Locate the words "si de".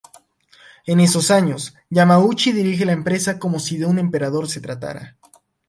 3.59-3.85